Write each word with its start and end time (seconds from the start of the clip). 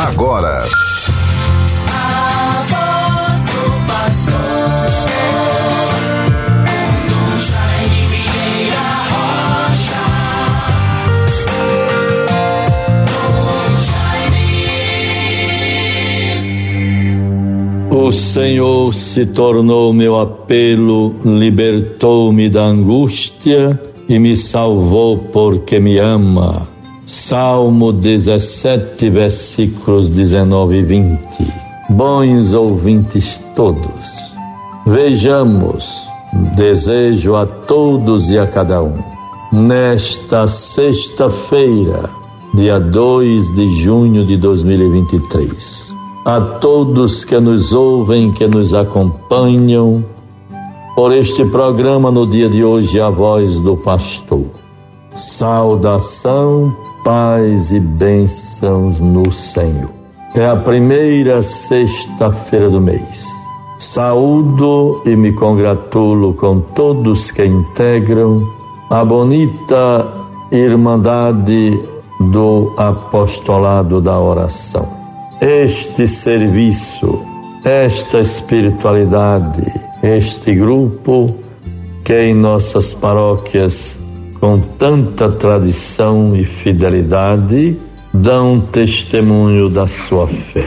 agora. 0.00 0.62
O 17.90 18.12
Senhor 18.12 18.92
se 18.92 19.26
tornou 19.26 19.92
meu 19.92 20.18
apelo, 20.18 21.14
libertou-me 21.24 22.48
da 22.48 22.64
angústia 22.64 23.80
e 24.08 24.18
me 24.18 24.36
salvou 24.36 25.18
porque 25.18 25.78
me 25.78 25.98
ama. 25.98 26.79
Salmo 27.10 27.92
17, 27.92 29.10
versículos 29.10 30.10
19 30.10 30.76
e 30.76 30.82
20. 30.84 31.18
Bons 31.90 32.54
ouvintes 32.54 33.42
todos, 33.56 34.16
vejamos, 34.86 36.06
desejo 36.54 37.34
a 37.34 37.44
todos 37.46 38.30
e 38.30 38.38
a 38.38 38.46
cada 38.46 38.80
um, 38.80 38.96
nesta 39.52 40.46
sexta-feira, 40.46 42.08
dia 42.54 42.78
2 42.78 43.56
de 43.56 43.68
junho 43.80 44.24
de 44.24 44.36
2023, 44.36 45.92
a 46.24 46.40
todos 46.40 47.24
que 47.24 47.40
nos 47.40 47.72
ouvem, 47.72 48.32
que 48.32 48.46
nos 48.46 48.72
acompanham, 48.72 50.04
por 50.94 51.12
este 51.12 51.44
programa 51.44 52.12
no 52.12 52.24
dia 52.24 52.48
de 52.48 52.62
hoje, 52.62 53.00
a 53.00 53.10
voz 53.10 53.60
do 53.60 53.76
pastor. 53.76 54.46
Saudação 55.12 56.72
paz 57.04 57.72
e 57.72 57.80
bênçãos 57.80 59.00
no 59.00 59.30
Senhor. 59.32 59.90
É 60.34 60.46
a 60.46 60.56
primeira 60.56 61.42
sexta-feira 61.42 62.70
do 62.70 62.80
mês. 62.80 63.26
Saúdo 63.78 65.02
e 65.06 65.16
me 65.16 65.32
congratulo 65.32 66.34
com 66.34 66.60
todos 66.60 67.30
que 67.30 67.44
integram 67.44 68.46
a 68.90 69.04
bonita 69.04 70.12
Irmandade 70.52 71.80
do 72.20 72.74
Apostolado 72.76 74.00
da 74.00 74.18
Oração. 74.18 74.88
Este 75.40 76.06
serviço, 76.06 77.20
esta 77.64 78.20
espiritualidade, 78.20 79.62
este 80.02 80.54
grupo 80.54 81.34
que 82.04 82.14
em 82.14 82.34
nossas 82.34 82.92
paróquias 82.92 83.99
com 84.40 84.58
tanta 84.58 85.30
tradição 85.30 86.34
e 86.34 86.44
fidelidade, 86.44 87.76
dão 88.12 88.58
testemunho 88.58 89.68
da 89.68 89.86
sua 89.86 90.26
fé. 90.26 90.66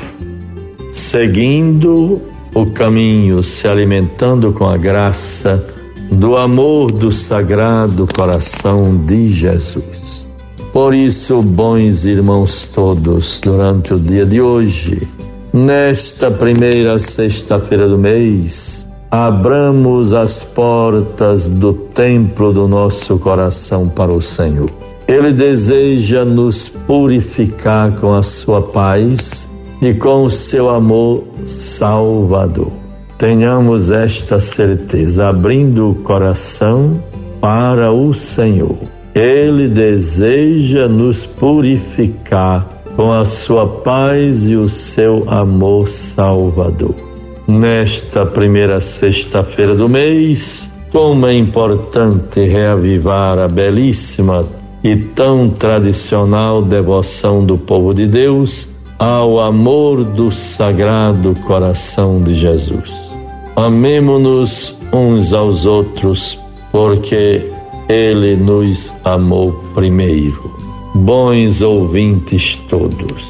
Seguindo 0.91 2.21
o 2.53 2.67
caminho, 2.67 3.41
se 3.41 3.67
alimentando 3.67 4.53
com 4.53 4.67
a 4.67 4.77
graça 4.77 5.65
do 6.11 6.37
amor 6.37 6.91
do 6.91 7.11
sagrado 7.11 8.07
coração 8.15 8.95
de 8.95 9.29
Jesus. 9.29 10.23
Por 10.71 10.93
isso, 10.93 11.41
bons 11.41 12.05
irmãos 12.05 12.67
todos, 12.67 13.39
durante 13.39 13.93
o 13.93 13.99
dia 13.99 14.25
de 14.25 14.39
hoje, 14.39 15.07
nesta 15.51 16.29
primeira 16.29 16.97
sexta-feira 16.99 17.87
do 17.87 17.97
mês, 17.97 18.82
abramos 19.13 20.15
as 20.15 20.41
portas 20.41 21.51
do 21.51 21.71
templo 21.71 22.51
do 22.51 22.67
nosso 22.67 23.19
coração 23.19 23.87
para 23.87 24.11
o 24.11 24.19
Senhor. 24.19 24.71
Ele 25.07 25.31
deseja 25.31 26.25
nos 26.25 26.67
purificar 26.67 27.91
com 27.91 28.15
a 28.15 28.23
sua 28.23 28.63
paz 28.63 29.47
e 29.79 29.93
com 29.93 30.23
o 30.23 30.31
seu 30.31 30.67
amor 30.67 31.25
salvador. 31.45 32.71
Tenhamos 33.15 33.91
esta 33.91 34.39
certeza, 34.39 35.27
abrindo 35.27 35.91
o 35.91 35.95
coração 35.95 36.99
para 37.39 37.91
o 37.91 38.15
Senhor. 38.15 38.77
Ele 39.13 39.67
deseja 39.67 40.87
nos 40.87 41.23
purificar 41.23 42.67
com 42.95 43.13
a 43.13 43.25
sua 43.25 43.67
paz 43.67 44.47
e 44.47 44.55
o 44.55 44.67
seu 44.67 45.29
amor 45.29 45.87
salvador 45.87 47.12
nesta 47.47 48.25
primeira 48.25 48.79
sexta-feira 48.79 49.75
do 49.75 49.89
mês, 49.89 50.69
como 50.91 51.25
é 51.27 51.35
importante 51.35 52.45
reavivar 52.45 53.39
a 53.39 53.47
belíssima 53.47 54.45
e 54.83 54.95
tão 54.95 55.49
tradicional 55.49 56.61
devoção 56.61 57.45
do 57.45 57.57
povo 57.57 57.93
de 57.93 58.05
Deus 58.05 58.67
ao 58.99 59.39
amor 59.39 60.03
do 60.03 60.31
sagrado 60.31 61.33
coração 61.47 62.21
de 62.21 62.33
Jesus. 62.35 62.91
Amemo-nos 63.55 64.77
uns 64.93 65.33
aos 65.33 65.65
outros, 65.65 66.39
porque 66.71 67.51
Ele 67.89 68.35
nos 68.35 68.93
amou 69.03 69.51
primeiro. 69.73 70.51
Bons 70.95 71.61
ouvintes 71.61 72.55
todos, 72.69 73.23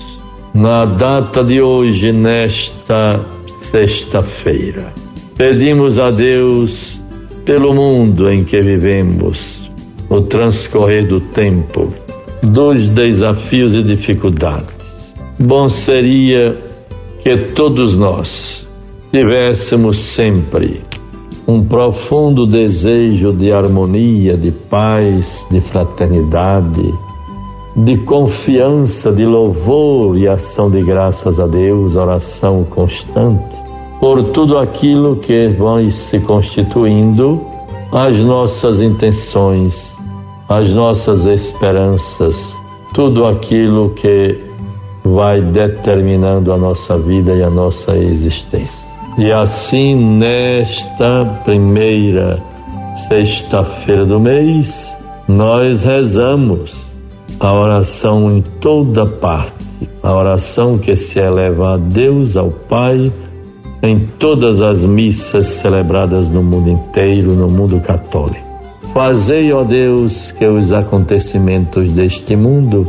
na 0.53 0.85
data 0.85 1.43
de 1.43 1.61
hoje, 1.61 2.11
nesta 2.11 3.32
sexta-feira. 3.63 4.93
Pedimos 5.35 5.97
a 5.97 6.11
Deus 6.11 7.01
pelo 7.45 7.73
mundo 7.73 8.29
em 8.29 8.43
que 8.43 8.59
vivemos, 8.59 9.69
o 10.09 10.21
transcorrer 10.21 11.07
do 11.07 11.19
tempo, 11.19 11.91
dos 12.41 12.87
desafios 12.89 13.73
e 13.73 13.81
dificuldades. 13.83 15.13
Bom 15.39 15.67
seria 15.69 16.57
que 17.23 17.51
todos 17.53 17.97
nós 17.97 18.65
tivéssemos 19.11 19.97
sempre 19.97 20.81
um 21.47 21.63
profundo 21.63 22.45
desejo 22.45 23.33
de 23.33 23.51
harmonia, 23.51 24.37
de 24.37 24.51
paz, 24.51 25.45
de 25.51 25.59
fraternidade, 25.59 26.93
de 27.75 27.97
confiança, 27.97 29.11
de 29.11 29.25
louvor 29.25 30.17
e 30.17 30.27
ação 30.27 30.69
de 30.69 30.81
graças 30.81 31.39
a 31.39 31.47
Deus, 31.47 31.95
oração 31.95 32.63
constante 32.63 33.63
por 34.03 34.21
tudo 34.31 34.57
aquilo 34.57 35.15
que 35.15 35.47
vai 35.47 35.89
se 35.89 36.19
constituindo 36.19 37.41
as 37.89 38.19
nossas 38.19 38.81
intenções, 38.81 39.95
as 40.49 40.69
nossas 40.71 41.25
esperanças, 41.25 42.53
tudo 42.93 43.25
aquilo 43.25 43.91
que 43.91 44.37
vai 45.05 45.41
determinando 45.41 46.51
a 46.51 46.57
nossa 46.57 46.97
vida 46.97 47.33
e 47.33 47.43
a 47.43 47.49
nossa 47.49 47.95
existência. 47.95 48.85
E 49.17 49.31
assim, 49.31 49.95
nesta 49.95 51.23
primeira 51.45 52.43
sexta-feira 53.07 54.05
do 54.05 54.19
mês, 54.19 54.97
nós 55.29 55.83
rezamos 55.83 56.92
a 57.39 57.53
oração 57.53 58.31
em 58.31 58.41
toda 58.41 59.05
parte, 59.05 59.53
a 60.01 60.13
oração 60.13 60.77
que 60.77 60.95
se 60.95 61.19
eleva 61.19 61.73
a 61.73 61.77
Deus, 61.77 62.37
ao 62.37 62.49
Pai, 62.49 63.11
em 63.81 63.99
todas 64.17 64.61
as 64.61 64.85
missas 64.85 65.47
celebradas 65.47 66.29
no 66.29 66.41
mundo 66.41 66.69
inteiro, 66.69 67.33
no 67.33 67.49
mundo 67.49 67.79
católico. 67.81 68.53
Fazei, 68.93 69.51
ó 69.51 69.63
Deus, 69.63 70.31
que 70.31 70.45
os 70.45 70.71
acontecimentos 70.71 71.89
deste 71.89 72.35
mundo 72.35 72.87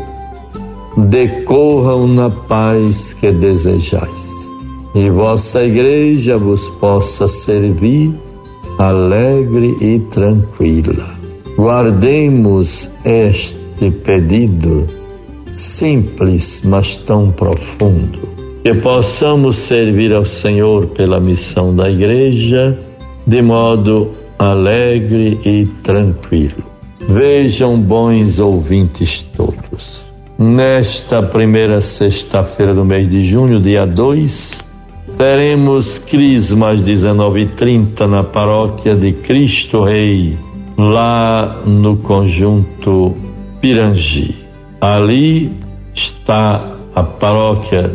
decorram 0.96 2.06
na 2.06 2.30
paz 2.30 3.12
que 3.14 3.32
desejais, 3.32 4.48
e 4.94 5.10
vossa 5.10 5.64
igreja 5.64 6.38
vos 6.38 6.68
possa 6.78 7.26
servir 7.26 8.14
alegre 8.78 9.76
e 9.80 9.98
tranquila. 9.98 11.06
Guardemos 11.56 12.88
este 13.74 13.90
pedido 13.90 14.86
simples, 15.52 16.62
mas 16.64 16.96
tão 16.96 17.30
profundo 17.30 18.28
que 18.62 18.72
possamos 18.74 19.58
servir 19.58 20.14
ao 20.14 20.24
Senhor 20.24 20.86
pela 20.88 21.20
missão 21.20 21.74
da 21.74 21.90
igreja 21.90 22.78
de 23.26 23.42
modo 23.42 24.10
alegre 24.38 25.38
e 25.44 25.66
tranquilo. 25.82 26.64
Vejam, 27.00 27.78
bons 27.78 28.38
ouvintes 28.38 29.20
todos, 29.36 30.06
nesta 30.38 31.22
primeira 31.22 31.80
sexta-feira 31.80 32.74
do 32.74 32.84
mês 32.84 33.08
de 33.08 33.22
junho, 33.22 33.60
dia 33.60 33.84
2, 33.84 34.62
teremos 35.18 35.98
Crisma 35.98 36.70
às 36.70 36.80
19h30 36.80 38.06
na 38.08 38.24
paróquia 38.24 38.96
de 38.96 39.12
Cristo 39.12 39.84
Rei, 39.84 40.38
lá 40.78 41.60
no 41.66 41.98
conjunto 41.98 43.14
Pirangi. 43.64 44.34
Ali 44.78 45.50
está 45.94 46.76
a 46.94 47.02
paróquia 47.02 47.92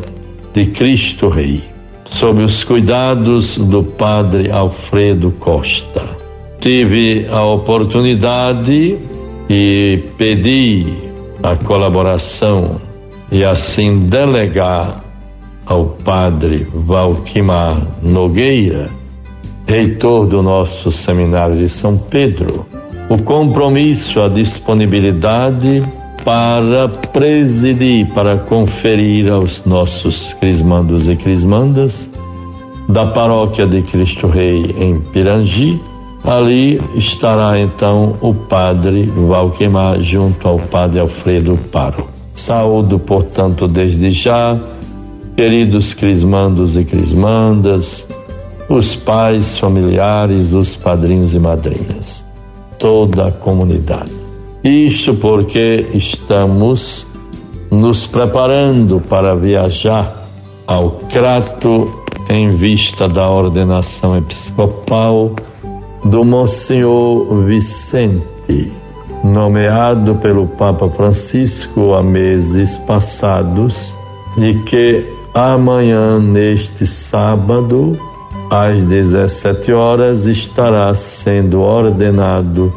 de 0.52 0.66
Cristo 0.66 1.30
Rei, 1.30 1.62
sob 2.06 2.42
os 2.42 2.64
cuidados 2.64 3.56
do 3.56 3.84
Padre 3.84 4.50
Alfredo 4.50 5.30
Costa. 5.34 6.18
Tive 6.60 7.28
a 7.30 7.46
oportunidade 7.46 8.98
e 9.48 10.04
pedi 10.18 10.88
a 11.44 11.56
colaboração 11.56 12.82
e 13.32 13.46
assim 13.46 14.08
delegar 14.08 15.04
ao 15.68 15.86
padre 16.04 16.66
Valquimar 16.74 17.80
Nogueira, 18.02 18.90
reitor 19.68 20.26
do 20.26 20.42
nosso 20.42 20.92
seminário 20.92 21.58
de 21.58 21.70
São 21.70 21.96
Pedro, 21.96 22.66
o 23.10 23.18
compromisso, 23.24 24.22
a 24.22 24.30
disponibilidade 24.30 25.84
para 26.24 26.88
presidir, 26.88 28.08
para 28.14 28.38
conferir 28.38 29.32
aos 29.32 29.66
nossos 29.66 30.34
crismandos 30.34 31.10
e 31.10 31.16
crismandas 31.16 32.10
da 32.88 33.08
paróquia 33.08 33.66
de 33.66 33.82
Cristo 33.82 34.28
Rei 34.28 34.76
em 34.78 35.00
Pirangi. 35.00 35.82
Ali 36.24 36.80
estará 36.96 37.60
então 37.60 38.18
o 38.22 38.34
padre 38.34 39.06
Valquemar 39.06 40.00
junto 40.02 40.48
ao 40.48 40.60
padre 40.60 41.00
Alfredo 41.00 41.58
Paro. 41.72 42.08
Saúdo, 42.34 43.00
portanto, 43.00 43.68
desde 43.68 44.12
já, 44.12 44.60
queridos 45.36 45.94
crismandos 45.94 46.76
e 46.78 46.84
crismandas, 46.84 48.06
os 48.68 48.96
pais, 48.96 49.58
familiares, 49.58 50.54
os 50.54 50.76
padrinhos 50.76 51.34
e 51.34 51.40
madrinhas, 51.40 52.26
toda 52.80 53.28
a 53.28 53.32
comunidade. 53.32 54.12
Isto 54.64 55.14
porque 55.14 55.88
estamos 55.94 57.06
nos 57.70 58.08
preparando 58.08 59.00
para 59.00 59.36
viajar 59.36 60.28
ao 60.66 60.92
Crato 61.12 62.04
em 62.30 62.56
vista 62.56 63.08
da 63.08 63.30
ordenação 63.30 64.18
episcopal 64.18 65.36
do 66.04 66.24
Monsenhor 66.24 67.44
Vicente, 67.44 68.72
nomeado 69.24 70.16
pelo 70.16 70.48
Papa 70.48 70.90
Francisco 70.90 71.94
há 71.94 72.04
meses 72.04 72.78
passados, 72.78 73.98
e 74.38 74.54
que 74.64 75.06
amanhã, 75.34 76.20
neste 76.20 76.86
sábado, 76.86 78.00
às 78.50 78.84
17 78.84 79.72
horas, 79.72 80.26
estará 80.26 80.94
sendo 80.94 81.62
ordenado 81.62 82.74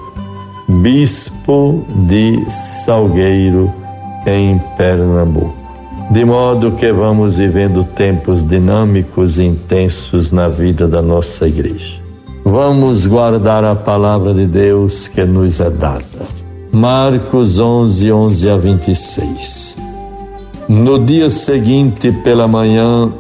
bispo 0.69 1.85
de 2.09 2.45
Salgueiro, 2.85 3.73
em 4.27 4.59
Pernambuco. 4.77 5.55
De 6.11 6.25
modo 6.25 6.73
que 6.73 6.93
vamos 6.93 7.37
vivendo 7.37 7.85
tempos 7.85 8.47
dinâmicos 8.47 9.39
e 9.39 9.45
intensos 9.45 10.31
na 10.31 10.49
vida 10.49 10.87
da 10.87 11.01
nossa 11.01 11.49
igreja. 11.49 12.03
Vamos 12.45 13.07
guardar 13.07 13.65
a 13.65 13.75
palavra 13.75 14.35
de 14.35 14.47
Deus 14.47 15.09
que 15.09 15.25
nos 15.25 15.61
é 15.61 15.71
dada. 15.71 16.03
Marcos 16.73 17.59
11, 17.59 18.13
11 18.13 18.51
a 18.51 18.57
26. 18.57 19.77
No 20.69 20.99
dia 20.99 21.31
seguinte, 21.31 22.13
pela 22.25 22.47
manhã, 22.49 23.11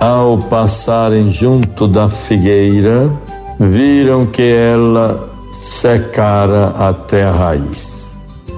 ao 0.00 0.38
passarem 0.38 1.28
junto 1.28 1.86
da 1.86 2.08
figueira, 2.08 3.10
viram 3.58 4.26
que 4.26 4.42
ela 4.42 5.30
secara 5.52 6.68
até 6.70 7.24
a 7.24 7.32
raiz. 7.32 8.12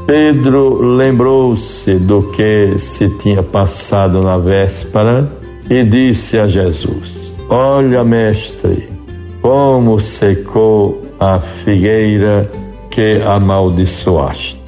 Pedro 0.07 0.81
lembrou-se 0.81 1.95
do 1.99 2.31
que 2.31 2.79
se 2.79 3.09
tinha 3.19 3.43
passado 3.43 4.23
na 4.23 4.39
véspera 4.39 5.31
e 5.69 5.83
disse 5.83 6.39
a 6.39 6.47
Jesus: 6.47 7.35
Olha, 7.49 8.05
mestre, 8.05 8.89
como 9.43 10.01
secou 10.01 11.03
a 11.19 11.41
figueira 11.41 12.51
que 12.91 13.21
amaldiçoaste. 13.23 14.63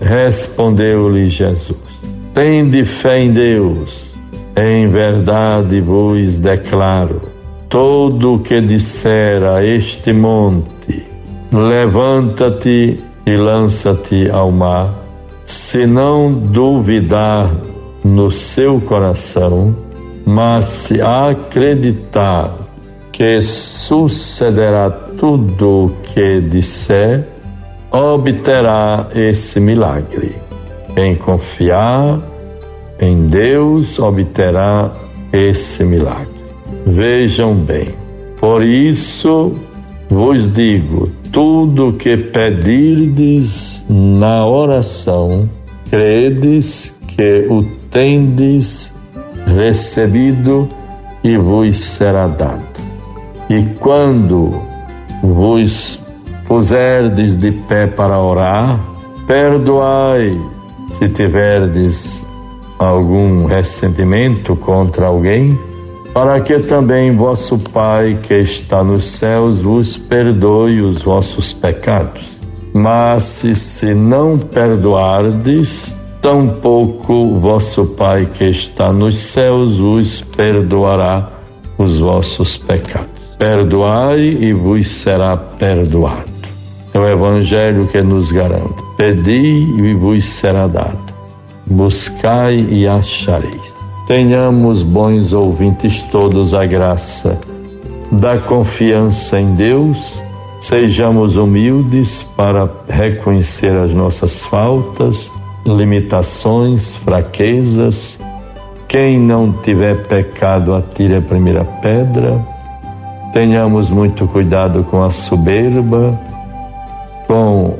Respondeu-lhe 0.00 1.28
Jesus: 1.28 1.78
Tende 2.34 2.84
fé 2.84 3.18
em 3.18 3.32
Deus, 3.32 4.11
em 4.56 4.88
verdade 4.88 5.80
vos 5.80 6.38
declaro: 6.38 7.20
todo 7.68 8.34
o 8.34 8.38
que 8.40 8.60
disser 8.60 9.42
a 9.42 9.64
este 9.64 10.12
monte, 10.12 11.12
Levanta-te 11.52 12.98
e 13.26 13.36
lança-te 13.36 14.30
ao 14.30 14.50
mar. 14.50 14.94
Se 15.44 15.86
não 15.86 16.32
duvidar 16.32 17.54
no 18.02 18.30
seu 18.30 18.80
coração, 18.80 19.76
mas 20.24 20.64
se 20.64 21.02
acreditar 21.02 22.56
que 23.12 23.42
sucederá 23.42 24.88
tudo 24.90 25.84
o 25.84 25.90
que 26.02 26.40
disser, 26.40 27.28
obterá 27.90 29.08
esse 29.14 29.60
milagre. 29.60 30.34
Quem 30.94 31.16
confiar 31.16 32.18
em 33.02 33.26
Deus 33.26 33.98
obterá 33.98 34.92
esse 35.32 35.82
milagre. 35.82 36.28
Vejam 36.86 37.52
bem, 37.52 37.88
por 38.38 38.62
isso 38.62 39.52
vos 40.08 40.48
digo: 40.52 41.10
tudo 41.32 41.94
que 41.94 42.16
pedirdes 42.16 43.84
na 43.90 44.46
oração, 44.46 45.50
credes 45.90 46.94
que 47.08 47.44
o 47.50 47.64
tendes 47.90 48.94
recebido 49.46 50.68
e 51.24 51.36
vos 51.36 51.76
será 51.76 52.28
dado. 52.28 52.62
E 53.50 53.64
quando 53.80 54.62
vos 55.24 56.00
puserdes 56.46 57.36
de 57.36 57.50
pé 57.50 57.88
para 57.88 58.20
orar, 58.20 58.80
perdoai 59.26 60.40
se 60.92 61.08
tiverdes 61.08 62.24
algum 62.82 63.46
ressentimento 63.46 64.56
contra 64.56 65.06
alguém 65.06 65.58
para 66.12 66.40
que 66.40 66.58
também 66.58 67.16
vosso 67.16 67.56
Pai 67.58 68.18
que 68.22 68.34
está 68.34 68.84
nos 68.84 69.18
céus 69.18 69.62
vos 69.62 69.96
perdoe 69.96 70.82
os 70.82 71.02
vossos 71.02 71.52
pecados. 71.52 72.30
Mas 72.74 73.24
se, 73.24 73.54
se 73.54 73.94
não 73.94 74.38
perdoardes, 74.38 75.94
tampouco 76.20 77.38
vosso 77.38 77.86
Pai 77.86 78.26
que 78.26 78.44
está 78.44 78.92
nos 78.92 79.16
céus 79.16 79.78
vos 79.78 80.20
perdoará 80.36 81.28
os 81.78 81.98
vossos 81.98 82.58
pecados. 82.58 83.08
Perdoai 83.38 84.20
e 84.20 84.52
vos 84.52 84.88
será 84.88 85.36
perdoado. 85.36 86.30
É 86.92 86.98
o 86.98 87.08
Evangelho 87.08 87.88
que 87.88 88.02
nos 88.02 88.30
garante. 88.30 88.82
Pedi 88.98 89.64
e 89.80 89.94
vos 89.94 90.26
será 90.26 90.66
dado. 90.66 91.11
Buscai 91.66 92.60
e 92.60 92.86
achareis. 92.86 93.74
Tenhamos, 94.06 94.82
bons 94.82 95.32
ouvintes, 95.32 96.02
todos 96.02 96.54
a 96.54 96.66
graça 96.66 97.38
da 98.12 98.38
confiança 98.38 99.40
em 99.40 99.54
Deus, 99.54 100.22
sejamos 100.60 101.38
humildes 101.38 102.22
para 102.36 102.68
reconhecer 102.86 103.74
as 103.74 103.94
nossas 103.94 104.44
faltas, 104.44 105.32
limitações, 105.66 106.94
fraquezas. 106.96 108.20
Quem 108.86 109.18
não 109.18 109.50
tiver 109.50 110.06
pecado, 110.06 110.74
atire 110.74 111.16
a 111.16 111.22
primeira 111.22 111.64
pedra. 111.64 112.38
Tenhamos 113.32 113.88
muito 113.88 114.28
cuidado 114.28 114.84
com 114.84 115.02
a 115.02 115.10
soberba, 115.10 116.10
com 117.26 117.78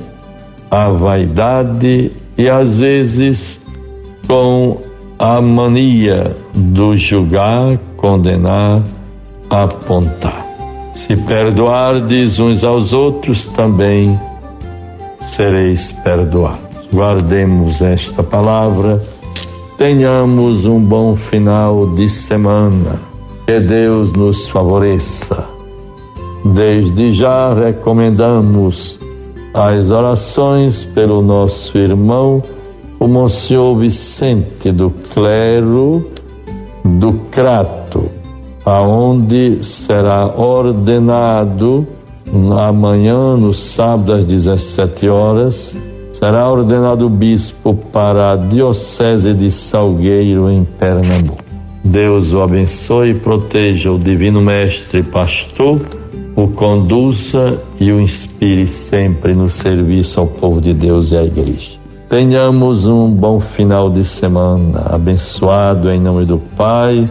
a 0.70 0.88
vaidade 0.88 2.10
e 2.38 2.48
às 2.48 2.74
vezes 2.74 3.61
com 4.26 4.80
a 5.18 5.40
mania 5.40 6.36
do 6.54 6.96
julgar, 6.96 7.78
condenar, 7.96 8.82
apontar. 9.48 10.46
Se 10.94 11.16
perdoardes 11.16 12.40
uns 12.40 12.64
aos 12.64 12.92
outros, 12.92 13.46
também 13.46 14.18
sereis 15.20 15.92
perdoados. 15.92 16.72
Guardemos 16.92 17.80
esta 17.80 18.22
palavra, 18.22 19.02
tenhamos 19.78 20.66
um 20.66 20.78
bom 20.78 21.16
final 21.16 21.86
de 21.94 22.08
semana, 22.08 23.00
que 23.46 23.60
Deus 23.60 24.12
nos 24.12 24.48
favoreça. 24.48 25.48
Desde 26.44 27.12
já 27.12 27.54
recomendamos 27.54 28.98
as 29.54 29.90
orações 29.90 30.84
pelo 30.84 31.22
nosso 31.22 31.78
irmão 31.78 32.42
o 33.02 33.08
Monsenhor 33.08 33.76
Vicente 33.78 34.70
do 34.70 34.88
Clero 35.12 36.08
do 36.84 37.14
Crato, 37.32 38.08
aonde 38.64 39.58
será 39.64 40.32
ordenado 40.40 41.84
amanhã, 42.60 43.36
no 43.36 43.52
sábado 43.52 44.12
às 44.12 44.24
17 44.24 45.08
horas, 45.08 45.76
será 46.12 46.48
ordenado 46.48 47.08
bispo 47.08 47.74
para 47.74 48.34
a 48.34 48.36
Diocese 48.36 49.34
de 49.34 49.50
Salgueiro, 49.50 50.48
em 50.48 50.62
Pernambuco. 50.62 51.42
Deus 51.82 52.32
o 52.32 52.40
abençoe 52.40 53.10
e 53.10 53.14
proteja 53.14 53.90
o 53.90 53.98
Divino 53.98 54.40
Mestre 54.40 55.02
Pastor, 55.02 55.80
o 56.36 56.46
conduza 56.46 57.60
e 57.80 57.90
o 57.90 58.00
inspire 58.00 58.68
sempre 58.68 59.34
no 59.34 59.50
serviço 59.50 60.20
ao 60.20 60.28
povo 60.28 60.60
de 60.60 60.72
Deus 60.72 61.10
e 61.10 61.16
à 61.16 61.24
Igreja. 61.24 61.81
Tenhamos 62.12 62.86
um 62.86 63.10
bom 63.10 63.40
final 63.40 63.88
de 63.88 64.04
semana, 64.04 64.84
abençoado 64.92 65.90
em 65.90 65.98
nome 65.98 66.26
do 66.26 66.36
Pai, 66.36 67.08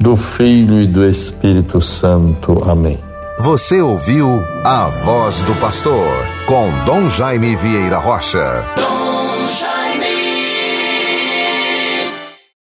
do 0.00 0.16
Filho 0.16 0.82
e 0.82 0.88
do 0.88 1.04
Espírito 1.04 1.80
Santo. 1.80 2.60
Amém. 2.68 2.98
Você 3.38 3.80
ouviu 3.80 4.42
a 4.64 4.88
voz 4.88 5.40
do 5.42 5.54
pastor 5.60 6.08
com 6.44 6.68
Dom 6.84 7.08
Jaime 7.08 7.54
Vieira 7.54 8.00
Rocha. 8.00 8.64